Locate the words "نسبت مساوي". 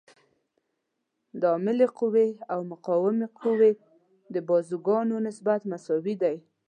5.27-6.15